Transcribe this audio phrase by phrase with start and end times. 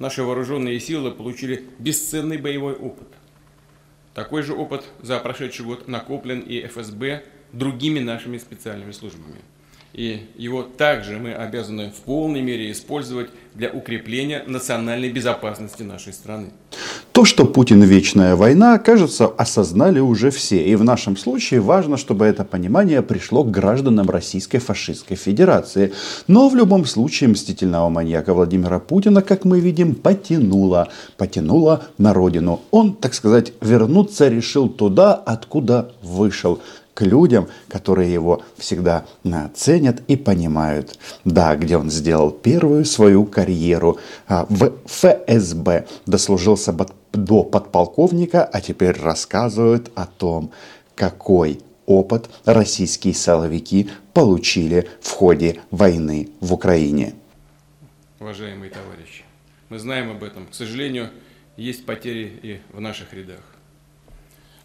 [0.00, 3.06] наши вооруженные силы получили бесценный боевой опыт.
[4.14, 9.38] Такой же опыт за прошедший год накоплен и ФСБ другими нашими специальными службами.
[9.92, 16.50] И его также мы обязаны в полной мере использовать для укрепления национальной безопасности нашей страны.
[17.12, 20.64] То, что Путин вечная война, кажется, осознали уже все.
[20.64, 25.92] И в нашем случае важно, чтобы это понимание пришло к гражданам Российской фашистской федерации.
[26.28, 30.88] Но в любом случае мстительного маньяка Владимира Путина, как мы видим, потянуло.
[31.16, 32.60] Потянуло на родину.
[32.70, 36.60] Он, так сказать, вернуться решил туда, откуда вышел
[36.94, 39.04] к людям, которые его всегда
[39.54, 40.98] ценят и понимают.
[41.24, 43.98] Да, где он сделал первую свою карьеру
[44.28, 46.72] а, в ФСБ, дослужился
[47.12, 50.52] до подполковника, а теперь рассказывают о том,
[50.94, 57.14] какой опыт российские силовики получили в ходе войны в Украине.
[58.20, 59.24] Уважаемые товарищи,
[59.70, 60.46] мы знаем об этом.
[60.46, 61.10] К сожалению,
[61.56, 63.40] есть потери и в наших рядах.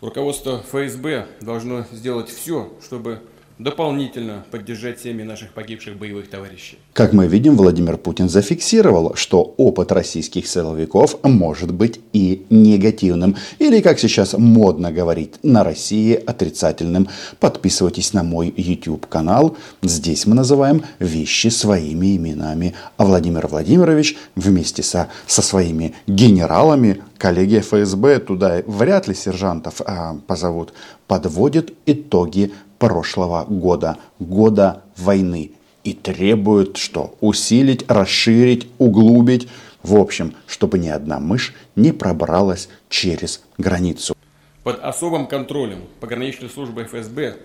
[0.01, 3.21] Руководство ФСБ должно сделать все, чтобы
[3.57, 6.77] дополнительно поддержать семьи наших погибших боевых товарищей.
[6.93, 13.81] Как мы видим, Владимир Путин зафиксировал, что опыт российских силовиков может быть и негативным, или,
[13.81, 17.07] как сейчас модно говорить на России, отрицательным.
[17.39, 19.55] Подписывайтесь на мой YouTube канал.
[19.81, 22.73] Здесь мы называем вещи своими именами.
[22.97, 30.17] А Владимир Владимирович вместе со, со своими генералами, коллеги ФСБ, туда вряд ли сержантов а,
[30.27, 30.73] позовут,
[31.07, 35.51] подводит итоги прошлого года, года войны.
[35.83, 37.15] И требует что?
[37.21, 39.47] Усилить, расширить, углубить.
[39.83, 44.15] В общем, чтобы ни одна мышь не пробралась через границу.
[44.63, 47.37] Под особым контролем пограничной службы ФСБ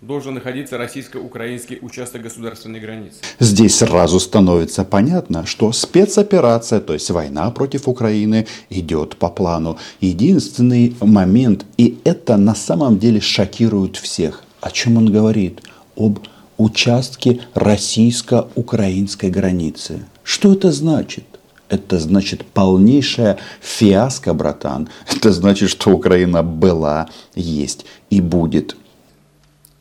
[0.00, 3.16] должен находиться российско-украинский участок государственной границы.
[3.40, 9.76] Здесь сразу становится понятно, что спецоперация, то есть война против Украины, идет по плану.
[10.00, 15.62] Единственный момент, и это на самом деле шокирует всех, о чем он говорит?
[15.96, 16.20] Об
[16.58, 20.04] участке российско-украинской границы.
[20.22, 21.24] Что это значит?
[21.68, 24.88] Это значит полнейшая фиаско, братан.
[25.12, 28.76] Это значит, что Украина была, есть и будет.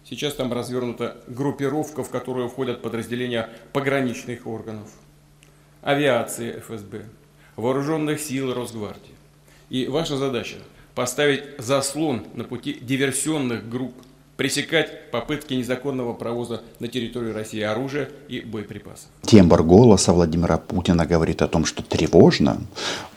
[0.09, 4.87] Сейчас там развернута группировка, в которую входят подразделения пограничных органов,
[5.81, 7.01] авиации ФСБ,
[7.57, 9.15] вооруженных сил Росгвардии.
[9.69, 10.55] И ваша задача–
[10.95, 13.95] поставить заслон на пути диверсионных групп,
[14.37, 19.09] пресекать попытки незаконного провоза на территорию России оружия и боеприпасов.
[19.23, 22.61] Тембр голоса Владимира Путина говорит о том, что тревожно.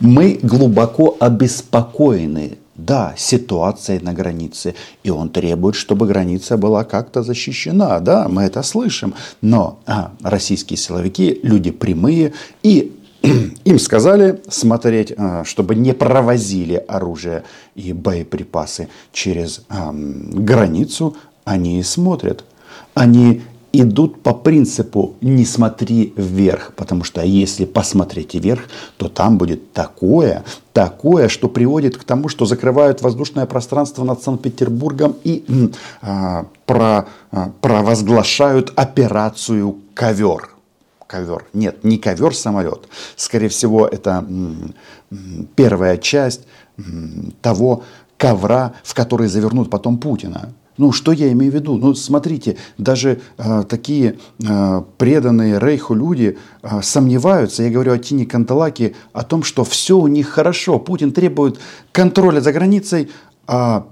[0.01, 8.01] Мы глубоко обеспокоены да, ситуацией на границе, и он требует, чтобы граница была как-то защищена,
[8.01, 12.33] да, мы это слышим, но а, российские силовики, люди прямые,
[12.63, 12.97] и
[13.65, 22.45] им сказали смотреть, а, чтобы не провозили оружие и боеприпасы через границу, они и смотрят.
[22.95, 23.43] Они
[23.73, 28.63] идут по принципу «не смотри вверх», потому что если посмотреть вверх,
[28.97, 35.17] то там будет такое, такое, что приводит к тому, что закрывают воздушное пространство над Санкт-Петербургом
[35.25, 35.45] и
[36.03, 40.51] а, про, а, провозглашают операцию «Ковер».
[41.07, 41.45] Ковер.
[41.53, 42.89] Нет, не ковер-самолет.
[43.17, 44.25] Скорее всего, это
[45.57, 46.43] первая часть
[47.43, 47.83] того
[48.17, 50.53] ковра, в который завернут потом Путина.
[50.81, 51.77] Ну, что я имею в виду?
[51.77, 58.25] Ну, смотрите, даже э, такие э, преданные Рейху люди э, сомневаются, я говорю о Тине
[58.25, 60.79] Канталаке, о том, что все у них хорошо.
[60.79, 61.61] Путин требует
[61.93, 63.11] контроля за границей,
[63.47, 63.87] а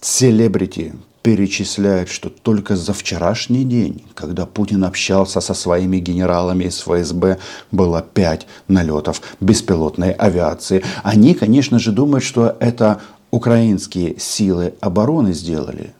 [0.00, 0.94] селебрити
[1.26, 7.38] перечисляют, что только за вчерашний день, когда Путин общался со своими генералами из ФСБ,
[7.72, 10.82] было пять налетов беспилотной авиации.
[11.02, 13.00] Они, конечно же, думают, что это
[13.30, 15.94] украинские силы обороны сделали.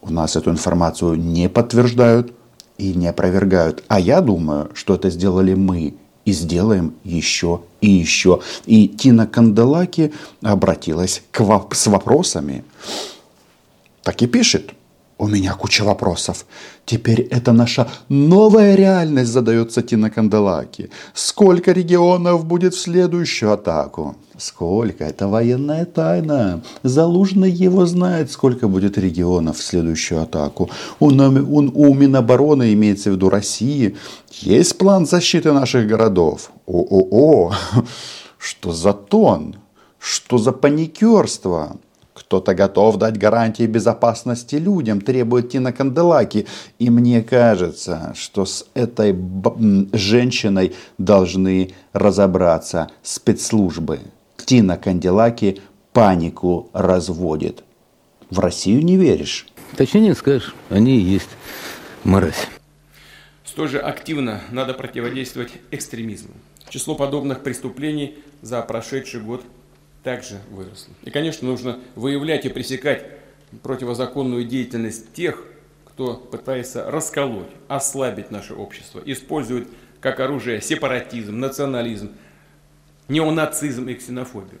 [0.00, 2.32] У нас эту информацию не подтверждают
[2.78, 3.82] и не опровергают.
[3.88, 8.40] А я думаю, что это сделали мы и сделаем еще и еще.
[8.66, 11.40] И Тина Канделаки обратилась к,
[11.72, 12.64] с вопросами.
[14.02, 14.72] Так и пишет.
[15.18, 16.44] У меня куча вопросов.
[16.84, 20.90] Теперь это наша новая реальность, задается Тина Канделаки.
[21.14, 24.16] Сколько регионов будет в следующую атаку?
[24.36, 25.04] Сколько?
[25.04, 26.62] Это военная тайна.
[26.82, 30.68] Залужный его знает, сколько будет регионов в следующую атаку.
[31.00, 33.96] У, у, у Минобороны, имеется в виду России,
[34.30, 36.50] есть план защиты наших городов.
[36.66, 37.54] О-о-о,
[38.38, 39.56] что за тон?
[39.98, 41.78] Что за паникерство?
[42.16, 46.46] Кто-то готов дать гарантии безопасности людям, требует Тина Канделаки.
[46.78, 49.14] И мне кажется, что с этой
[49.92, 54.00] женщиной должны разобраться спецслужбы.
[54.38, 55.60] Тина Канделаки
[55.92, 57.64] панику разводит.
[58.30, 59.46] В Россию не веришь?
[59.76, 61.28] Точнее не скажешь, они и есть
[62.02, 62.48] мразь.
[63.44, 66.32] Столь же активно надо противодействовать экстремизму.
[66.70, 69.44] Число подобных преступлений за прошедший год
[70.06, 70.94] также выросло.
[71.02, 73.04] И, конечно, нужно выявлять и пресекать
[73.64, 75.42] противозаконную деятельность тех,
[75.84, 79.66] кто пытается расколоть, ослабить наше общество, использует
[80.00, 82.12] как оружие сепаратизм, национализм,
[83.08, 84.60] неонацизм и ксенофобию.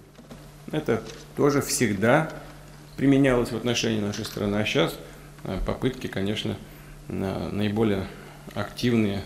[0.72, 1.00] Это
[1.36, 2.28] тоже всегда
[2.96, 4.56] применялось в отношении нашей страны.
[4.56, 4.98] А сейчас
[5.44, 6.56] э, попытки, конечно,
[7.06, 8.08] наиболее
[8.56, 9.22] активные,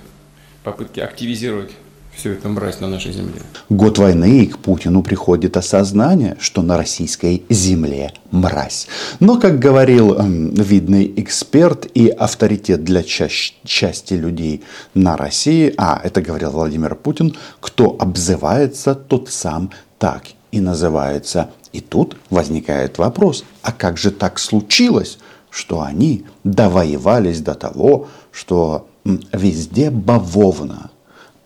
[0.64, 1.72] попытки активизировать
[2.14, 3.40] всю эту мразь на нашей земле.
[3.68, 8.88] Год войны, и к Путину приходит осознание, что на российской земле мразь.
[9.20, 13.28] Но, как говорил э, видный эксперт и авторитет для ча-
[13.64, 14.62] части людей
[14.94, 21.50] на России, а это говорил Владимир Путин, кто обзывается, тот сам так и называется.
[21.72, 25.18] И тут возникает вопрос, а как же так случилось,
[25.50, 28.88] что они довоевались до того, что
[29.32, 30.90] везде бавовна.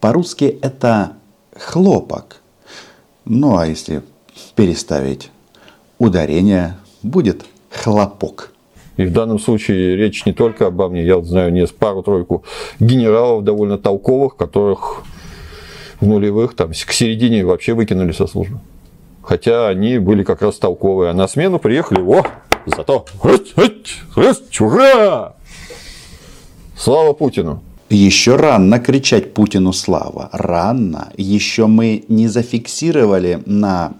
[0.05, 1.15] По-русски это
[1.57, 2.43] хлопок.
[3.25, 4.03] Ну а если
[4.55, 5.31] переставить
[5.99, 8.53] ударение, будет хлопок.
[8.99, 12.45] И в данном случае речь не только обо мне, я знаю не пару-тройку
[12.81, 15.05] генералов довольно толковых, которых
[16.03, 18.59] в нулевых, там, к середине вообще выкинули со службы.
[19.23, 21.13] Хотя они были как раз толковые.
[21.13, 22.23] А на смену приехали, о,
[22.67, 23.07] зато,
[24.61, 25.35] ура!
[26.77, 27.63] Слава Путину!
[27.91, 30.31] Еще рано кричать Путину слава.
[30.33, 31.13] Рано.
[31.19, 33.93] Еще мы не зафиксировали на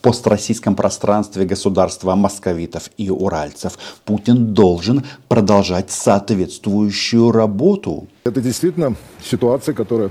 [0.00, 3.78] построссийском пространстве государства московитов и уральцев.
[4.06, 8.08] Путин должен продолжать соответствующую работу.
[8.24, 10.10] Это действительно ситуация, которая,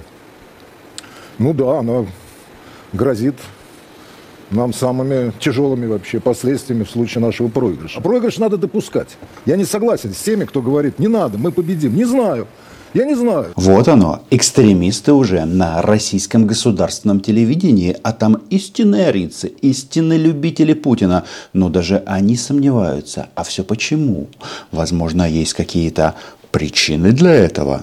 [1.39, 2.05] ну да, она
[2.93, 3.35] грозит
[4.51, 7.99] нам самыми тяжелыми вообще последствиями в случае нашего проигрыша.
[7.99, 9.17] А проигрыш надо допускать.
[9.47, 11.95] Я не согласен с теми, кто говорит, не надо, мы победим.
[11.95, 12.47] Не знаю.
[12.93, 13.47] Я не знаю.
[13.55, 21.23] Вот оно, экстремисты уже на российском государственном телевидении, а там истинные арицы, истинные любители Путина.
[21.53, 23.29] Но даже они сомневаются.
[23.33, 24.27] А все почему?
[24.71, 26.13] Возможно, есть какие-то
[26.51, 27.81] причины для этого.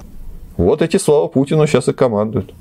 [0.56, 2.54] Вот эти слова Путину сейчас и командуют.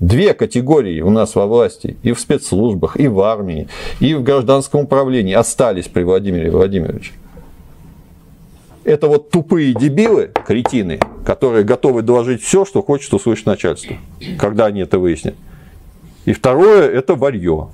[0.00, 3.68] Две категории у нас во власти, и в спецслужбах, и в армии,
[3.98, 7.12] и в гражданском управлении остались при Владимире Владимировиче.
[8.88, 13.96] Это вот тупые дебилы, кретины, которые готовы доложить все, что хочет услышать начальство,
[14.38, 15.34] когда они это выяснят.
[16.24, 17.68] И второе– это варье,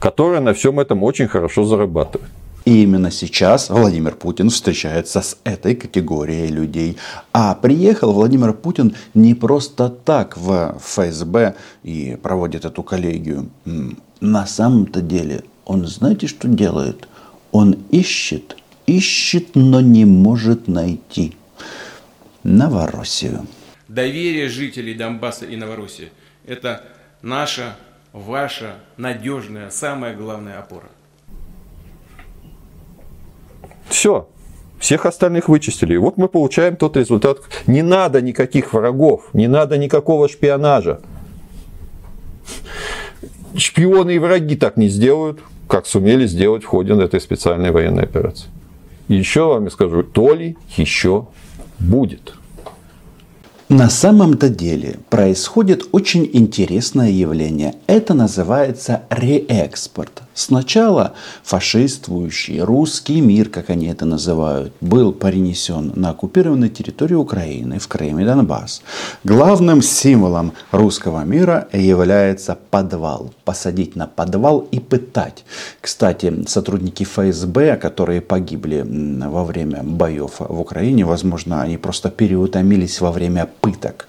[0.00, 2.30] которое на всем этом очень хорошо зарабатывает.
[2.64, 6.96] И именно сейчас Владимир Путин встречается с этой категорией людей.
[7.34, 13.50] А приехал Владимир Путин не просто так в ФСБ и проводит эту коллегию.
[14.20, 17.06] На самом-то деле он знаете, что делает?
[17.52, 18.56] Он ищет,
[18.88, 21.36] ищет, но не может найти
[22.42, 23.46] Новороссию.
[23.88, 26.10] Доверие жителей Донбасса и Новороссии–
[26.46, 26.84] это
[27.22, 27.76] наша,
[28.12, 30.88] ваша надежная, самая главная опора.
[33.88, 34.28] Все.
[34.78, 35.94] Всех остальных вычистили.
[35.94, 37.38] И вот мы получаем тот результат.
[37.66, 41.00] Не надо никаких врагов, не надо никакого шпионажа.
[43.56, 48.48] Шпионы и враги так не сделают, как сумели сделать в ходе этой специальной военной операции.
[49.08, 51.26] И еще вам скажу, то ли еще
[51.78, 52.34] будет.
[53.68, 57.74] На самом-то деле происходит очень интересное явление.
[57.86, 60.22] Это называется реэкспорт.
[60.38, 67.88] Сначала фашиствующий русский мир, как они это называют, был перенесен на оккупированную территорию Украины, в
[67.88, 68.82] Крым и Донбасс.
[69.24, 73.32] Главным символом русского мира является подвал.
[73.44, 75.44] Посадить на подвал и пытать.
[75.80, 83.10] Кстати, сотрудники ФСБ, которые погибли во время боев в Украине, возможно, они просто переутомились во
[83.10, 84.06] время пыток.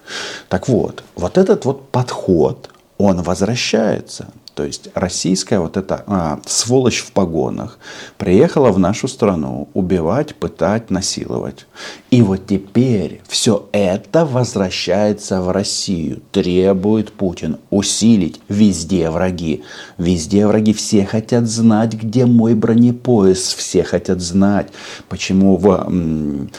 [0.47, 2.69] Так вот, вот этот вот подход,
[2.99, 4.27] он возвращается.
[4.59, 7.79] То есть российская вот эта а, сволочь в погонах
[8.17, 11.65] приехала в нашу страну убивать, пытать, насиловать.
[12.11, 16.21] И вот теперь все это возвращается в Россию.
[16.33, 19.63] Требует Путин усилить везде враги.
[19.97, 20.73] Везде враги.
[20.73, 23.53] Все хотят знать, где мой бронепояс.
[23.53, 24.67] Все хотят знать,
[25.07, 26.51] почему в м,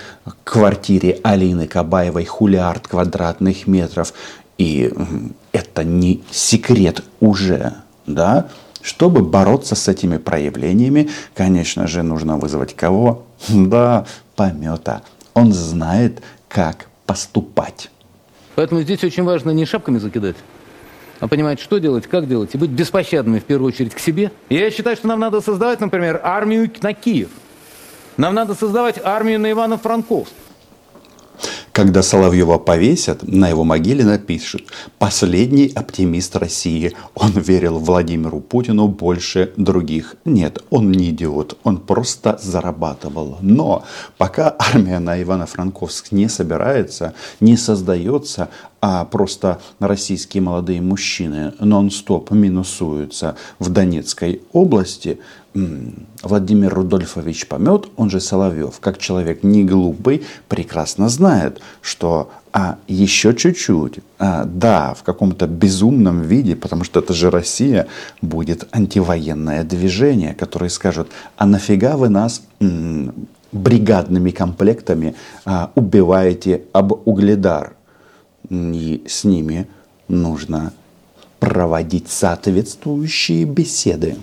[0.42, 4.14] квартире Алины Кабаевой хулиард квадратных метров.
[4.57, 4.90] И
[5.52, 7.75] это не секрет уже
[8.07, 8.49] да,
[8.83, 13.25] Чтобы бороться с этими проявлениями, конечно же, нужно вызвать кого?
[13.49, 15.02] Да, помета.
[15.35, 17.90] Он знает, как поступать.
[18.54, 20.37] Поэтому здесь очень важно не шапками закидать,
[21.21, 24.33] а понимать, что делать, как делать, и быть беспощадными в первую очередь к себе.
[24.49, 27.28] Я считаю, что нам надо создавать, например, армию на Киев.
[28.16, 30.33] Нам надо создавать армию на Ивано-Франковск.
[31.80, 34.64] Когда Соловьева повесят, на его могиле напишут
[34.99, 36.92] «Последний оптимист России.
[37.14, 40.16] Он верил Владимиру Путину больше других».
[40.26, 43.38] Нет, он не идиот, он просто зарабатывал.
[43.40, 43.87] Но
[44.18, 53.37] пока армия на Ивано-Франковск не собирается, не создается, а просто российские молодые мужчины нон-стоп минусуются
[53.58, 55.18] в Донецкой области,
[56.22, 63.34] Владимир Рудольфович Помет, он же Соловьев, как человек не глупый, прекрасно знает, что а еще
[63.34, 67.87] чуть-чуть, а, да, в каком-то безумном виде, потому что это же Россия,
[68.22, 73.12] будет антивоенное движение, которое скажут, а нафига вы нас м-
[73.52, 77.75] бригадными комплектами а, убиваете об угледар?
[78.50, 79.69] И с ними
[80.09, 80.73] нужно
[81.38, 84.16] проводить соответствующие беседы.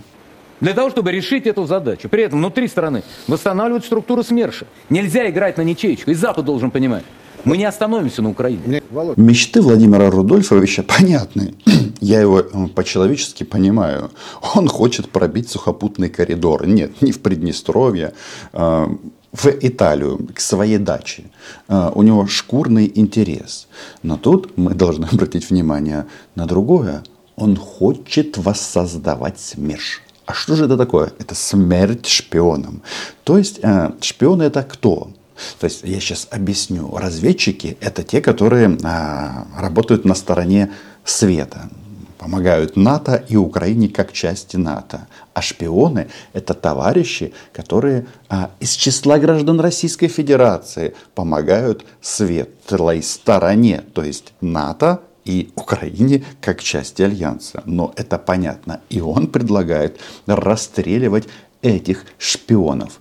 [0.60, 2.10] Для того, чтобы решить эту задачу.
[2.10, 4.66] При этом внутри страны восстанавливать структуру СМЕРШа.
[4.90, 6.12] Нельзя играть на ничейку.
[6.12, 7.04] И Запад должен понимать.
[7.44, 8.82] Мы не остановимся на Украине.
[9.16, 11.54] Мечты Владимира Рудольфовича понятны.
[12.02, 12.44] Я его
[12.76, 14.12] по-человечески понимаю.
[14.56, 16.68] Он хочет пробить сухопутный коридор.
[16.68, 18.14] Нет, не в Приднестровье,
[18.52, 18.90] а
[19.32, 21.26] в Италию, к своей даче.
[21.68, 23.68] А, у него шкурный интерес.
[24.04, 26.06] Но тут мы должны обратить внимание
[26.36, 27.04] на другое.
[27.36, 30.02] Он хочет воссоздавать СМЕРШ.
[30.26, 31.14] А что же это такое?
[31.20, 32.82] Это смерть шпионам.
[33.24, 35.12] То есть э, шпионы это кто?
[35.60, 36.94] То есть я сейчас объясню.
[36.98, 40.72] Разведчики это те, которые а, работают на стороне
[41.06, 41.70] света
[42.18, 45.08] помогают НАТО и Украине как части НАТО.
[45.34, 54.04] А шпионы– это товарищи, которые а, из числа граждан Российской Федерации помогают светлой стороне, то
[54.04, 57.62] есть НАТО и Украине как части Альянса.
[57.66, 58.82] Но это понятно.
[58.90, 61.28] И он предлагает расстреливать
[61.62, 63.00] этих шпионов.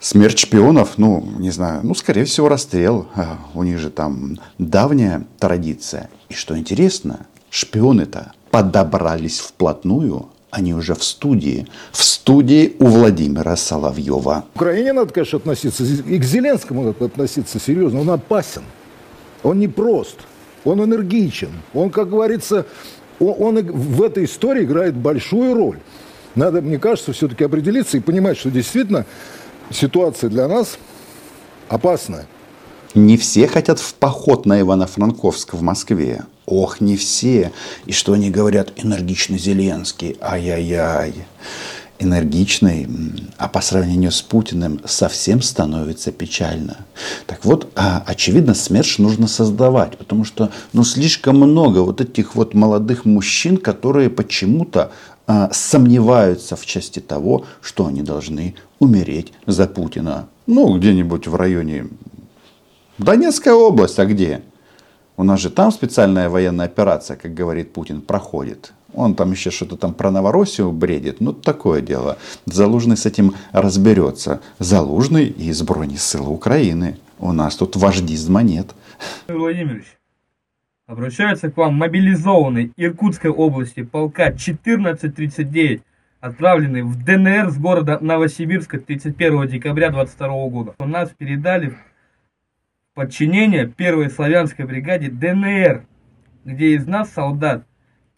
[0.00, 3.08] Смерть шпионов, ну, не знаю, ну, скорее всего, расстрел.
[3.16, 6.08] А, у них же там давняя традиция.
[6.28, 11.66] И что интересно, шпионы-то подобрались вплотную, они уже в студии.
[11.92, 14.44] В студии у Владимира Соловьева.
[14.54, 18.00] К Украине надо, конечно, относиться, и к Зеленскому надо относиться серьезно.
[18.00, 18.62] Он опасен,
[19.42, 20.16] он непрост,
[20.64, 21.50] он энергичен.
[21.74, 22.66] Он, как говорится,
[23.20, 25.78] он, он в этой истории играет большую роль.
[26.34, 29.06] Надо, мне кажется, все-таки определиться и понимать, что действительно
[29.70, 30.78] ситуация для нас
[31.68, 32.26] опасная.
[32.94, 36.24] Не все хотят в поход на Ивано-Франковск в Москве.
[36.50, 37.52] Ох, не все.
[37.84, 38.72] И что они говорят?
[38.76, 40.16] Энергичный Зеленский.
[40.22, 41.12] Ай-яй-яй.
[41.98, 42.88] Энергичный,
[43.36, 46.86] а по сравнению с Путиным совсем становится печально.
[47.26, 52.54] Так вот, а, очевидно, СМЕРШ нужно создавать, потому что ну, слишком много вот этих вот
[52.54, 54.92] молодых мужчин, которые почему-то
[55.26, 60.28] а, сомневаются в части того, что они должны умереть за Путина.
[60.46, 61.88] Ну, где-нибудь в районе
[62.98, 64.42] Донецкая область, а где?
[65.18, 68.72] У нас же там специальная военная операция, как говорит Путин, проходит.
[68.94, 71.20] Он там еще что-то там про Новороссию бредит.
[71.20, 72.18] Ну, такое дело.
[72.46, 74.40] Залужный с этим разберется.
[74.60, 76.98] Залужный и Збройні силы Украины.
[77.18, 78.76] У нас тут вождизма нет.
[79.26, 79.86] Владимирович,
[80.86, 85.82] обращается к вам мобилизованный Иркутской области полка 1439,
[86.20, 90.74] отправленный в ДНР с города Новосибирска 31 декабря 22 года.
[90.78, 91.76] У нас передали
[92.98, 95.84] подчинение первой славянской бригаде ДНР,
[96.44, 97.64] где из нас солдат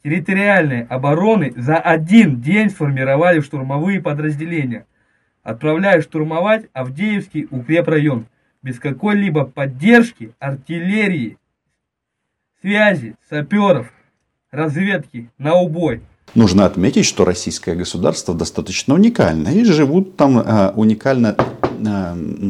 [0.02, 4.86] территориальной обороны за один день сформировали штурмовые подразделения,
[5.42, 8.24] отправляя штурмовать Авдеевский укрепрайон
[8.62, 11.36] без какой-либо поддержки артиллерии,
[12.62, 13.92] связи, саперов,
[14.50, 16.00] разведки на убой.
[16.34, 19.48] Нужно отметить, что российское государство достаточно уникально.
[19.48, 21.36] И живут там э, уникально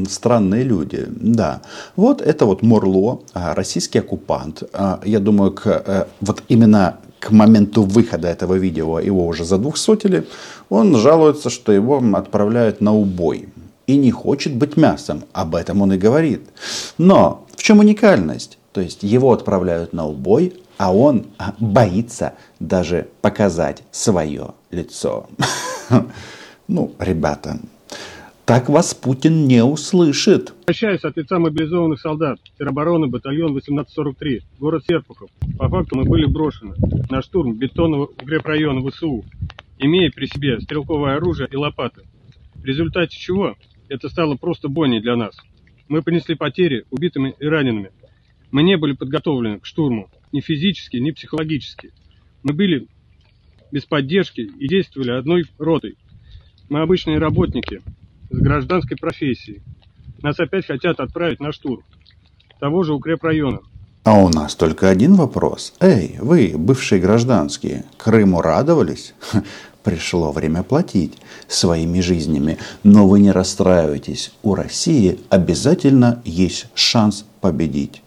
[0.09, 1.07] странные люди.
[1.09, 1.63] Да.
[1.97, 4.63] Вот это вот Морло, э, российский оккупант.
[4.73, 10.27] Э, я думаю, к, э, вот именно к моменту выхода этого видео его уже задвухсотили.
[10.69, 13.49] Он жалуется, что его отправляют на убой.
[13.87, 15.25] И не хочет быть мясом.
[15.33, 16.43] Об этом он и говорит.
[16.99, 18.59] Но в чем уникальность?
[18.73, 21.27] То есть его отправляют на убой, а он
[21.59, 25.27] боится даже показать свое лицо.
[26.73, 27.59] Ну, ребята,
[28.51, 30.53] так вас Путин не услышит.
[30.65, 32.41] Обращаюсь от лица мобилизованных солдат.
[32.59, 35.31] Теробороны, батальон 1843, город Серпухов.
[35.57, 36.75] По факту мы были брошены
[37.09, 39.25] на штурм бетонного укрепрайона ВСУ.
[39.79, 42.03] имея при себе стрелковое оружие и лопаты.
[42.57, 43.55] В результате чего
[43.89, 45.37] это стало просто бойней для нас.
[45.87, 47.93] Мы понесли потери убитыми и ранеными.
[48.51, 51.93] Мы не были подготовлены к штурму ни физически, ни психологически.
[52.43, 52.89] Мы были
[53.71, 55.95] без поддержки и действовали одной ротой.
[56.69, 57.81] Мы обычные работники
[58.31, 59.63] с гражданской профессией.
[60.23, 61.83] Нас опять хотят отправить на штурм
[62.61, 63.61] того же укрепрайона.
[64.05, 65.75] А у нас только один вопрос.
[65.81, 69.15] Эй, вы, бывшие гражданские, Крыму радовались?
[69.83, 71.19] Пришло время платить
[71.49, 72.59] своими жизнями.
[72.83, 74.33] Но вы не расстраивайтесь.
[74.43, 78.03] У России обязательно есть шанс победить.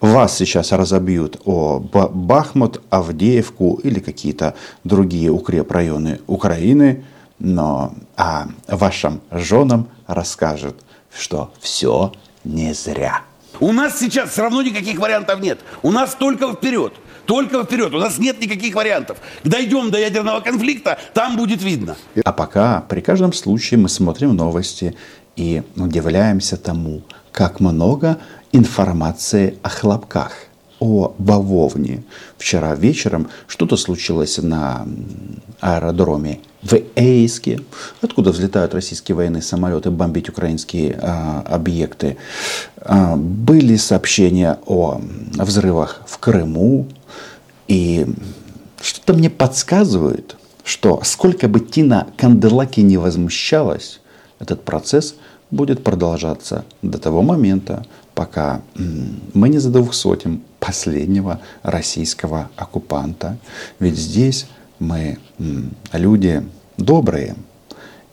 [0.00, 7.04] Вас сейчас разобьют о Бахмут, Авдеевку или какие-то другие укрепрайоны Украины,
[7.40, 10.76] но а вашим женам расскажут,
[11.12, 12.12] что все
[12.44, 13.22] не зря.
[13.58, 15.58] У нас сейчас все равно никаких вариантов нет.
[15.82, 16.94] У нас только вперед.
[17.26, 17.92] Только вперед.
[17.94, 19.18] У нас нет никаких вариантов.
[19.44, 21.96] Дойдем до ядерного конфликта, там будет видно.
[22.24, 24.96] А пока при каждом случае мы смотрим новости
[25.36, 28.18] и удивляемся тому, как много
[28.52, 30.32] информации о хлопках,
[30.80, 32.02] о бавовне.
[32.38, 34.86] Вчера вечером что-то случилось на
[35.60, 37.60] аэродроме в Эйске,
[38.02, 42.16] откуда взлетают российские военные самолеты бомбить украинские а, объекты.
[42.76, 45.00] А, были сообщения о
[45.34, 46.86] взрывах в Крыму.
[47.66, 48.06] И
[48.80, 54.00] что-то мне подсказывает, что сколько бы Тина Канделаки не возмущалась,
[54.38, 55.14] этот процесс
[55.50, 58.60] будет продолжаться до того момента, пока
[59.34, 63.38] мы не задвухсотим последнего российского оккупанта.
[63.78, 64.46] Ведь здесь
[64.80, 65.18] мы
[65.92, 66.42] люди
[66.76, 67.36] добрые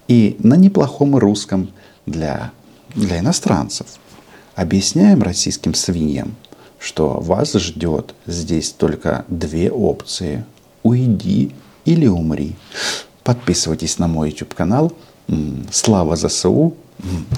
[0.08, 1.70] и на неплохом русском
[2.06, 2.52] для,
[2.94, 3.88] для иностранцев.
[4.56, 6.36] Объясняем российским свиньям,
[6.80, 10.46] что вас ждет здесь только две опции.
[10.84, 11.52] Уйди
[11.86, 12.56] или умри.
[13.24, 14.94] Подписывайтесь на мой YouTube канал.
[15.72, 16.76] Слава ЗСУ.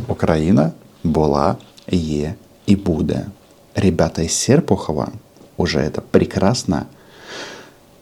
[0.08, 1.58] Украина была,
[1.88, 3.28] е и буде.
[3.76, 5.12] Ребята из Серпухова
[5.58, 6.88] уже это прекрасно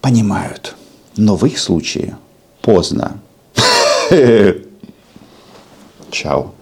[0.02, 0.76] понимают.
[1.18, 2.18] Но в их случае
[2.62, 3.20] поздно.
[6.12, 6.54] Чао.